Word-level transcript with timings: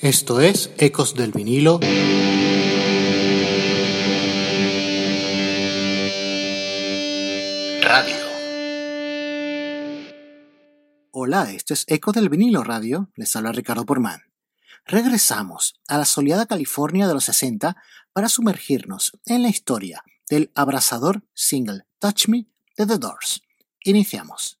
Esto 0.00 0.40
es 0.40 0.70
Ecos 0.78 1.16
del 1.16 1.32
vinilo. 1.32 1.80
Radio. 7.82 8.14
Hola, 11.10 11.50
esto 11.50 11.74
es 11.74 11.84
Ecos 11.88 12.14
del 12.14 12.28
vinilo 12.28 12.62
radio. 12.62 13.10
Les 13.16 13.34
habla 13.34 13.50
Ricardo 13.50 13.84
Porman. 13.84 14.20
Regresamos 14.86 15.80
a 15.88 15.98
la 15.98 16.04
soleada 16.04 16.46
California 16.46 17.08
de 17.08 17.14
los 17.14 17.24
60 17.24 17.76
para 18.12 18.28
sumergirnos 18.28 19.18
en 19.26 19.42
la 19.42 19.48
historia 19.48 20.04
del 20.30 20.52
abrasador 20.54 21.24
single 21.34 21.86
Touch 21.98 22.28
Me 22.28 22.46
de 22.76 22.86
The 22.86 22.98
Doors. 22.98 23.42
Iniciamos. 23.82 24.60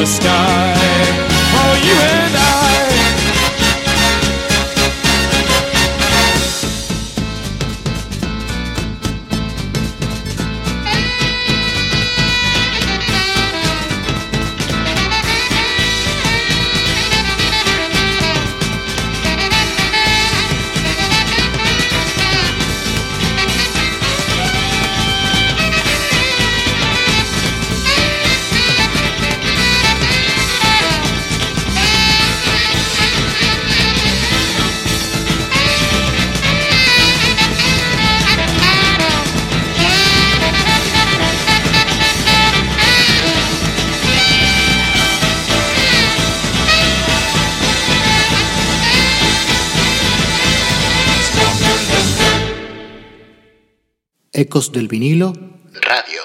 The 0.00 0.06
sky 0.06 0.79
Ecos 54.40 54.72
del 54.72 54.88
vinilo 54.88 55.34
Radio. 55.82 56.22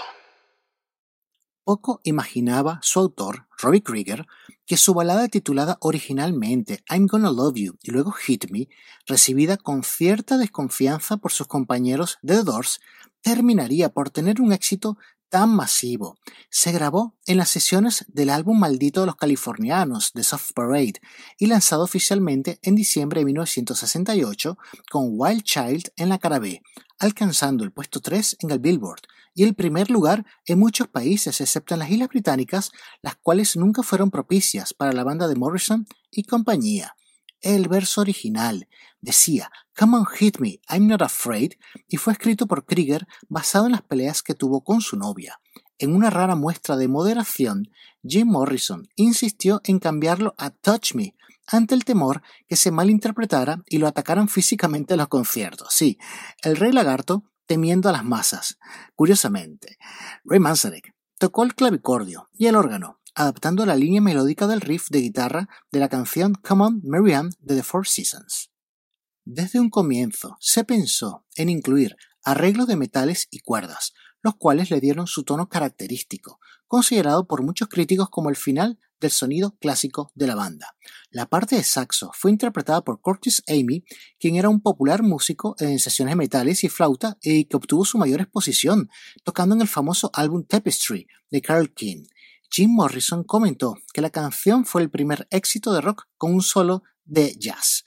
Poco 1.66 2.00
imaginaba 2.06 2.80
su 2.82 3.02
autor, 3.02 3.50
Robbie 3.58 3.84
Krieger, 3.84 4.26
que 4.66 4.78
su 4.78 4.94
balada 4.94 5.28
titulada 5.28 5.78
originalmente 5.82 6.82
I'm 6.90 7.08
Gonna 7.08 7.30
Love 7.30 7.56
You 7.58 7.78
y 7.84 7.92
luego 7.92 8.14
Hit 8.14 8.50
Me, 8.52 8.70
recibida 9.06 9.58
con 9.58 9.84
cierta 9.84 10.38
desconfianza 10.38 11.18
por 11.18 11.34
sus 11.34 11.48
compañeros 11.48 12.18
de 12.22 12.38
The 12.38 12.44
Doors, 12.44 12.80
terminaría 13.20 13.90
por 13.90 14.12
tener 14.12 14.40
un 14.40 14.54
éxito 14.54 14.98
tan 15.30 15.56
masivo. 15.56 16.18
Se 16.50 16.72
grabó 16.72 17.16
en 17.26 17.38
las 17.38 17.50
sesiones 17.50 18.06
del 18.08 18.30
álbum 18.30 18.60
Maldito 18.60 19.02
de 19.02 19.08
los 19.08 19.16
Californianos 19.16 20.12
de 20.14 20.24
Soft 20.24 20.52
Parade 20.54 21.02
y 21.38 21.48
lanzado 21.48 21.84
oficialmente 21.84 22.60
en 22.62 22.76
diciembre 22.76 23.22
de 23.22 23.26
1968 23.26 24.58
con 24.90 25.10
Wild 25.10 25.44
Child 25.44 25.92
en 25.98 26.10
la 26.10 26.20
cara 26.20 26.40
B, 26.40 26.62
alcanzando 27.00 27.64
el 27.64 27.72
puesto 27.72 28.00
3 28.00 28.38
en 28.42 28.52
el 28.52 28.60
Billboard 28.60 29.02
y 29.34 29.44
el 29.44 29.54
primer 29.54 29.92
lugar 29.92 30.26
en 30.46 30.60
muchos 30.60 30.88
países 30.88 31.42
excepto 31.42 31.74
en 31.76 31.82
las 31.82 31.92
Islas 31.92 32.10
Británicas, 32.10 32.72
las 33.02 33.16
cuales 33.18 33.58
nunca 33.58 33.84
fueron 33.84 34.10
propicias 34.10 34.74
para 34.74 34.94
la 34.94 35.04
banda 35.04 35.28
de 35.28 35.36
Morrison 35.36 35.86
y 36.10 36.24
compañía. 36.24 36.96
El 37.46 37.68
verso 37.68 38.02
original 38.02 38.68
decía 39.02 39.52
Come 39.78 39.98
on 39.98 40.08
hit 40.08 40.40
me, 40.40 40.60
I'm 40.68 40.88
not 40.88 41.04
afraid 41.04 41.52
y 41.88 41.98
fue 41.98 42.14
escrito 42.14 42.48
por 42.48 42.66
Krieger 42.66 43.06
basado 43.30 43.68
en 43.68 43.74
las 43.74 43.84
peleas 43.84 44.24
que 44.24 44.34
tuvo 44.34 44.64
con 44.64 44.82
su 44.82 44.98
novia. 44.98 45.40
En 45.78 45.94
una 45.94 46.10
rara 46.10 46.36
muestra 46.36 46.76
de 46.76 46.88
moderación, 46.88 47.70
Jim 48.02 48.30
Morrison 48.30 48.90
insistió 48.96 49.62
en 49.64 49.78
cambiarlo 49.78 50.34
a 50.40 50.50
Touch 50.50 50.96
Me, 50.96 51.16
ante 51.46 51.76
el 51.76 51.86
temor 51.86 52.24
que 52.48 52.56
se 52.56 52.72
malinterpretara 52.72 53.62
y 53.68 53.78
lo 53.78 53.86
atacaran 53.86 54.28
físicamente 54.28 54.96
en 54.96 55.02
los 55.02 55.08
conciertos. 55.08 55.68
Sí, 55.70 56.00
el 56.42 56.56
rey 56.56 56.72
lagarto 56.72 57.26
temiendo 57.46 57.90
a 57.90 57.92
las 57.92 58.04
masas. 58.04 58.58
Curiosamente, 58.96 59.78
Ray 60.24 60.40
Manzarek 60.40 60.96
tocó 61.20 61.44
el 61.44 61.54
clavicordio 61.54 62.28
y 62.34 62.48
el 62.48 62.56
órgano, 62.56 63.02
adaptando 63.16 63.66
la 63.66 63.76
línea 63.76 64.02
melódica 64.02 64.46
del 64.46 64.62
riff 64.62 64.90
de 64.90 65.02
guitarra 65.02 65.50
de 65.72 65.80
la 65.80 65.90
canción 65.90 66.36
Come 66.36 66.66
On 66.66 66.82
Marianne 66.84 67.32
de 67.40 67.56
The 67.56 67.64
Four 67.64 67.88
Seasons. 67.88 68.52
Desde 69.24 69.60
un 69.60 69.70
comienzo 69.70 70.38
se 70.40 70.64
pensó 70.64 71.26
en 71.36 71.50
incluir 71.50 71.96
arreglos 72.24 72.68
de 72.68 72.76
metales 72.76 73.28
y 73.32 73.40
cuerdas, 73.40 73.94
los 74.22 74.36
cuales 74.36 74.70
le 74.70 74.80
dieron 74.80 75.08
su 75.08 75.24
tono 75.24 75.50
característico, 75.50 76.40
considerado 76.68 77.28
por 77.28 77.44
muchos 77.44 77.70
críticos 77.70 78.10
como 78.10 78.30
el 78.30 78.36
final 78.36 78.80
del 79.00 79.12
sonido 79.12 79.56
clásico 79.60 80.12
de 80.16 80.28
la 80.28 80.36
banda. 80.36 80.76
La 81.10 81.28
parte 81.28 81.56
de 81.56 81.64
saxo 81.64 82.12
fue 82.14 82.32
interpretada 82.32 82.84
por 82.84 83.02
Curtis 83.02 83.44
Amy, 83.48 83.84
quien 84.20 84.36
era 84.36 84.50
un 84.50 84.62
popular 84.62 85.04
músico 85.04 85.56
en 85.60 85.80
sesiones 85.80 86.14
de 86.14 86.18
metales 86.18 86.64
y 86.64 86.70
flauta 86.70 87.18
y 87.22 87.46
que 87.46 87.58
obtuvo 87.58 87.86
su 87.86 87.98
mayor 87.98 88.22
exposición, 88.22 88.90
tocando 89.24 89.56
en 89.56 89.62
el 89.62 89.68
famoso 89.68 90.10
álbum 90.14 90.44
Tapestry 90.46 91.08
de 91.30 91.42
Carl 91.42 91.74
King. 91.74 92.06
Jim 92.58 92.72
Morrison 92.72 93.26
comentó 93.26 93.76
que 93.94 94.00
la 94.00 94.12
canción 94.12 94.66
fue 94.66 94.82
el 94.82 94.90
primer 94.90 95.28
éxito 95.30 95.74
de 95.74 95.82
rock 95.82 96.06
con 96.18 96.34
un 96.34 96.42
solo 96.42 96.84
de 97.04 97.36
jazz. 97.38 97.84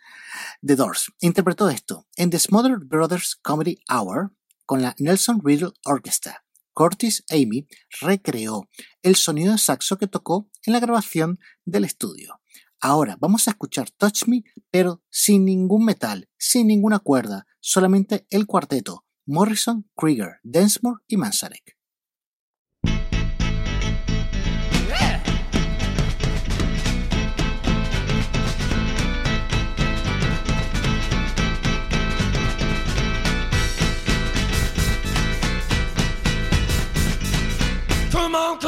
The 0.61 0.77
Doors 0.77 1.11
interpretó 1.21 1.71
esto 1.71 2.07
en 2.17 2.29
The 2.29 2.39
Smothered 2.39 2.87
Brothers 2.87 3.37
Comedy 3.37 3.79
Hour 3.89 4.35
con 4.67 4.83
la 4.83 4.95
Nelson 4.99 5.41
Riddle 5.43 5.73
Orchestra. 5.87 6.45
Curtis 6.75 7.25
Amy 7.31 7.67
recreó 8.03 8.69
el 9.01 9.17
sonido 9.17 9.53
de 9.53 9.59
saxo 9.59 9.97
que 9.97 10.07
tocó 10.07 10.51
en 10.67 10.75
la 10.75 10.81
grabación 10.81 11.39
del 11.65 11.87
estudio. 11.87 12.39
Ahora 12.79 13.17
vamos 13.19 13.49
a 13.49 13.53
escuchar 13.53 13.89
Touch 13.93 14.27
Me, 14.27 14.45
pero 14.71 15.03
sin 15.09 15.47
ningún 15.47 15.87
metal, 15.87 16.29
sin 16.37 16.67
ninguna 16.67 16.99
cuerda, 16.99 17.47
solamente 17.61 18.27
el 18.29 18.47
cuarteto 18.47 19.07
Morrison, 19.25 19.89
Krieger, 19.97 20.41
Densmore 20.43 21.03
y 21.07 21.17
Manzarek. 21.17 21.78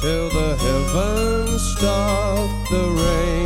Till 0.00 0.28
the 0.28 0.56
heavens 0.56 1.62
stop 1.76 2.50
the 2.70 2.84
rain. 3.02 3.39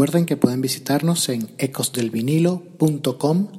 Recuerden 0.00 0.24
que 0.24 0.38
pueden 0.38 0.62
visitarnos 0.62 1.28
en 1.28 1.54
ecosdelvinilo.com 1.58 3.52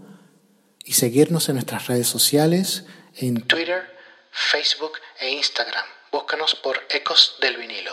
y 0.84 0.94
seguirnos 0.94 1.48
en 1.50 1.54
nuestras 1.54 1.86
redes 1.86 2.08
sociales 2.08 2.86
en 3.14 3.44
Twitter, 3.44 3.84
Facebook 4.32 4.94
e 5.20 5.34
Instagram. 5.34 5.86
Búscanos 6.12 6.56
por 6.56 6.80
Ecos 6.90 7.36
del 7.42 7.58
Vinilo. 7.58 7.92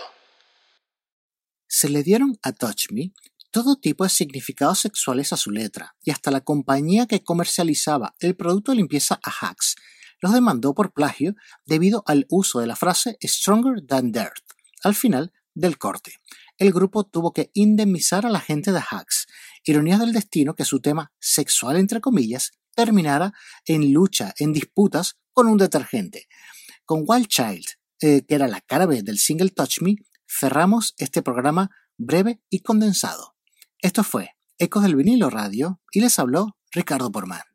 Se 1.67 1.91
le 1.91 2.03
dieron 2.03 2.39
a 2.43 2.53
Touch 2.53 2.91
Me 2.91 3.13
todo 3.51 3.77
tipo 3.77 4.05
de 4.05 4.09
significados 4.09 4.79
sexuales 4.79 5.35
a 5.35 5.37
su 5.37 5.51
letra, 5.51 5.95
y 6.03 6.11
hasta 6.11 6.31
la 6.31 6.41
compañía 6.41 7.05
que 7.05 7.23
comercializaba 7.23 8.15
el 8.19 8.35
producto 8.35 8.73
de 8.73 8.77
limpieza 8.77 9.21
a 9.23 9.31
Hacks 9.31 9.77
los 10.23 10.33
demandó 10.33 10.73
por 10.73 10.95
plagio 10.95 11.35
debido 11.67 12.03
al 12.07 12.25
uso 12.31 12.61
de 12.61 12.67
la 12.67 12.77
frase 12.77 13.19
Stronger 13.23 13.85
Than 13.87 14.11
Dirt 14.11 14.43
al 14.85 14.95
final 14.95 15.35
del 15.53 15.77
corte. 15.77 16.15
El 16.59 16.73
grupo 16.73 17.05
tuvo 17.05 17.33
que 17.33 17.51
indemnizar 17.55 18.27
a 18.27 18.31
la 18.31 18.41
gente 18.41 18.73
de 18.73 18.83
Hacks. 18.91 19.27
Ironía 19.65 19.97
del 19.97 20.13
destino 20.13 20.55
que 20.55 20.65
su 20.65 20.81
tema 20.81 21.13
sexual 21.21 21.77
entre 21.77 22.01
comillas 22.01 22.53
terminara 22.75 23.33
en 23.65 23.93
lucha, 23.93 24.35
en 24.39 24.53
disputas 24.53 25.17
con 25.33 25.47
un 25.47 25.57
detergente. 25.57 26.27
Con 26.85 27.05
Wild 27.07 27.29
Child 27.29 27.65
eh, 28.01 28.25
que 28.27 28.35
era 28.37 28.47
la 28.47 28.61
cara 28.61 28.87
B 28.87 29.03
del 29.03 29.19
single 29.19 29.51
Touch 29.51 29.81
Me, 29.81 29.97
cerramos 30.29 30.95
este 30.99 31.21
programa 31.21 31.71
breve 31.97 32.41
y 32.49 32.61
condensado. 32.61 33.35
Esto 33.81 34.05
fue 34.05 34.37
Ecos 34.57 34.85
del 34.85 34.95
vinilo 34.95 35.31
radio 35.31 35.81
y 35.93 36.01
les 36.01 36.19
habló 36.19 36.57
Ricardo 36.73 37.11
Porman. 37.11 37.48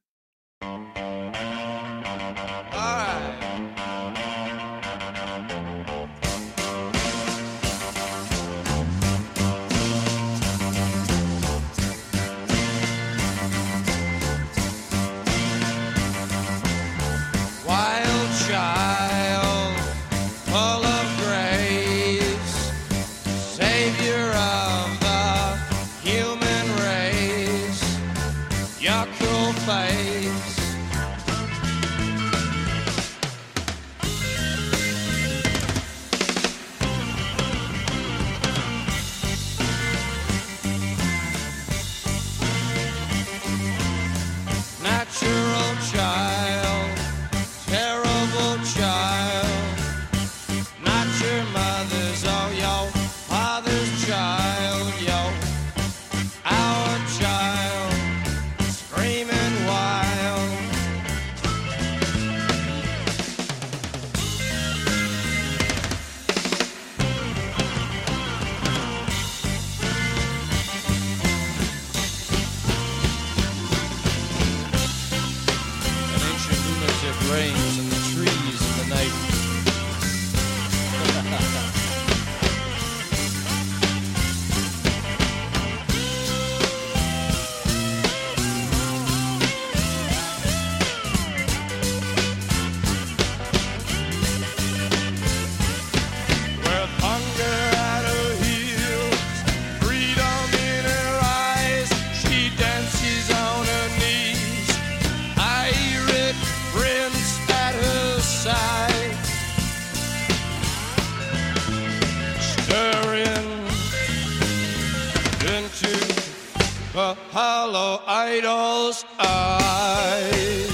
The 116.94 117.18
hollow 117.32 118.04
idol's 118.06 119.04
eyes. 119.18 120.73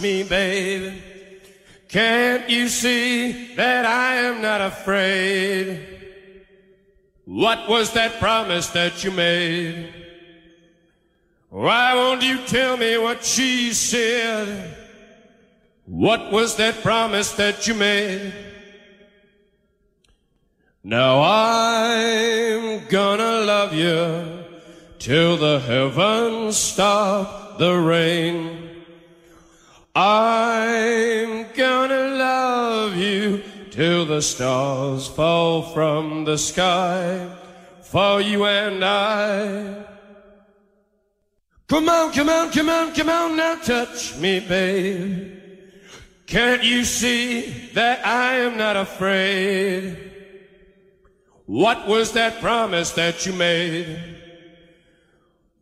Me, 0.00 0.22
baby. 0.22 1.02
Can't 1.88 2.48
you 2.48 2.68
see 2.68 3.54
that 3.56 3.86
I 3.86 4.16
am 4.16 4.42
not 4.42 4.60
afraid? 4.60 5.80
What 7.24 7.68
was 7.68 7.92
that 7.92 8.18
promise 8.18 8.68
that 8.68 9.04
you 9.04 9.10
made? 9.10 9.92
Why 11.50 11.94
won't 11.94 12.22
you 12.22 12.38
tell 12.46 12.76
me 12.76 12.98
what 12.98 13.24
she 13.24 13.72
said? 13.72 14.76
What 15.86 16.30
was 16.30 16.56
that 16.56 16.82
promise 16.82 17.32
that 17.32 17.66
you 17.66 17.74
made? 17.74 18.32
Now 20.84 21.22
I'm 21.22 22.86
gonna 22.88 23.40
love 23.40 23.72
you 23.74 24.44
till 24.98 25.36
the 25.36 25.58
heavens 25.60 26.56
stop 26.56 27.58
the 27.58 27.76
rain. 27.76 28.57
I'm 30.00 31.44
gonna 31.54 32.14
love 32.14 32.96
you 32.96 33.42
till 33.72 34.06
the 34.06 34.22
stars 34.22 35.08
fall 35.08 35.62
from 35.62 36.24
the 36.24 36.38
sky 36.38 37.28
for 37.82 38.20
you 38.20 38.44
and 38.44 38.84
I. 38.84 39.84
Come 41.66 41.88
on, 41.88 42.12
come 42.12 42.28
on, 42.28 42.52
come 42.52 42.68
on, 42.68 42.94
come 42.94 43.08
on, 43.08 43.36
now 43.36 43.56
touch 43.56 44.16
me, 44.18 44.38
babe. 44.38 45.32
Can't 46.28 46.62
you 46.62 46.84
see 46.84 47.70
that 47.74 48.06
I 48.06 48.36
am 48.36 48.56
not 48.56 48.76
afraid? 48.76 49.98
What 51.46 51.88
was 51.88 52.12
that 52.12 52.40
promise 52.40 52.92
that 52.92 53.26
you 53.26 53.32
made? 53.32 53.98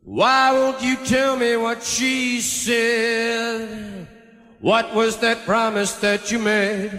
Why 0.03 0.53
won't 0.53 0.83
you 0.83 0.97
tell 1.07 1.39
me 1.39 1.57
what 1.57 1.83
she 1.83 2.43
said? 2.43 4.06
What 4.61 4.95
was 4.95 5.19
that 5.19 5.45
promise 5.45 5.95
that 5.97 6.33
you 6.33 6.39
made? 6.39 6.91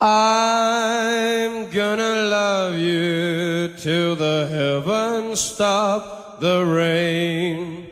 I'm 0.00 1.70
gonna 1.70 2.22
love 2.28 2.78
you 2.78 3.68
till 3.76 4.16
the 4.16 4.46
heavens 4.50 5.40
stop 5.40 6.40
the 6.40 6.64
rain. 6.64 7.86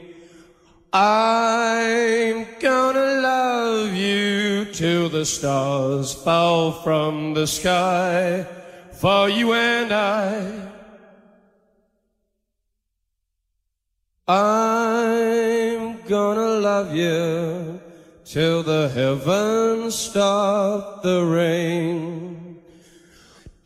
I'm 0.92 2.46
gonna 2.60 3.20
love 3.20 3.94
you 3.94 4.66
till 4.72 5.08
the 5.08 5.24
stars 5.24 6.14
fall 6.14 6.72
from 6.72 7.34
the 7.34 7.46
sky 7.46 8.46
for 8.92 9.28
you 9.28 9.52
and 9.52 9.92
I. 9.92 10.68
I'm 14.26 14.57
gonna 16.08 16.58
love 16.58 16.94
you 16.94 17.78
till 18.24 18.62
the 18.62 18.88
heavens 18.88 19.94
stop 19.94 21.02
the 21.02 21.22
rain. 21.24 22.56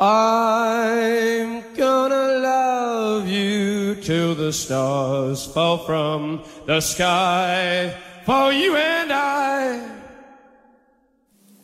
I'm 0.01 1.63
gonna 1.77 2.39
love 2.43 3.29
you 3.29 3.95
till 4.03 4.35
the 4.35 4.53
stars 4.53 5.47
fall 5.47 5.79
from 5.87 6.43
the 6.67 6.81
sky 6.81 7.95
for 8.27 8.53
you 8.53 8.75
and 8.77 9.13
I. 9.13 9.79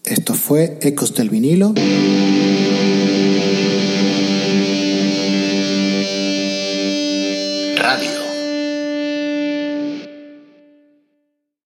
Esto 0.04 0.35
fue 0.35 0.78
Ecos 0.80 1.12
del 1.12 1.28
vinilo. 1.28 1.75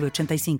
3985. 0.00 0.58